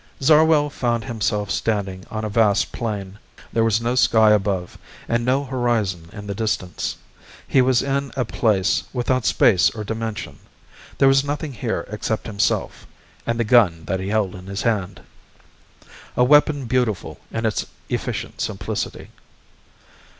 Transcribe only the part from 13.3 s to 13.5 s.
the